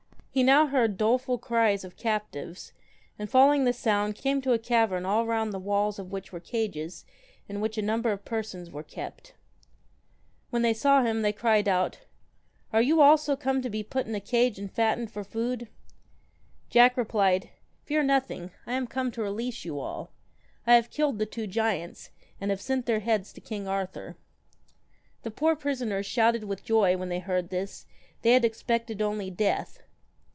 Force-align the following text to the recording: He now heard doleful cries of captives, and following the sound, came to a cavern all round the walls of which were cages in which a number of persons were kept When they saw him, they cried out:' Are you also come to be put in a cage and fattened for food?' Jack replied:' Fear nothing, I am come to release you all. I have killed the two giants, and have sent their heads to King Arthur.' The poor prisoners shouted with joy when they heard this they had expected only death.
He 0.33 0.43
now 0.43 0.67
heard 0.67 0.95
doleful 0.95 1.37
cries 1.39 1.83
of 1.83 1.97
captives, 1.97 2.71
and 3.19 3.29
following 3.29 3.65
the 3.65 3.73
sound, 3.73 4.15
came 4.15 4.39
to 4.43 4.53
a 4.53 4.59
cavern 4.59 5.05
all 5.05 5.25
round 5.27 5.51
the 5.51 5.59
walls 5.59 5.99
of 5.99 6.13
which 6.13 6.31
were 6.31 6.39
cages 6.39 7.03
in 7.49 7.59
which 7.59 7.77
a 7.77 7.81
number 7.81 8.13
of 8.13 8.23
persons 8.23 8.71
were 8.71 8.81
kept 8.81 9.33
When 10.49 10.61
they 10.61 10.73
saw 10.73 11.03
him, 11.03 11.21
they 11.21 11.33
cried 11.33 11.67
out:' 11.67 12.05
Are 12.71 12.81
you 12.81 13.01
also 13.01 13.35
come 13.35 13.61
to 13.61 13.69
be 13.69 13.83
put 13.83 14.07
in 14.07 14.15
a 14.15 14.21
cage 14.21 14.57
and 14.57 14.71
fattened 14.71 15.11
for 15.11 15.25
food?' 15.25 15.67
Jack 16.69 16.95
replied:' 16.95 17.49
Fear 17.85 18.03
nothing, 18.03 18.51
I 18.65 18.71
am 18.75 18.87
come 18.87 19.11
to 19.11 19.21
release 19.23 19.65
you 19.65 19.81
all. 19.81 20.13
I 20.65 20.75
have 20.75 20.89
killed 20.89 21.19
the 21.19 21.25
two 21.25 21.45
giants, 21.45 22.09
and 22.39 22.51
have 22.51 22.61
sent 22.61 22.85
their 22.85 23.01
heads 23.01 23.33
to 23.33 23.41
King 23.41 23.67
Arthur.' 23.67 24.15
The 25.23 25.31
poor 25.31 25.57
prisoners 25.57 26.05
shouted 26.05 26.45
with 26.45 26.63
joy 26.63 26.95
when 26.95 27.09
they 27.09 27.19
heard 27.19 27.49
this 27.49 27.85
they 28.21 28.31
had 28.31 28.45
expected 28.45 29.01
only 29.01 29.29
death. 29.29 29.79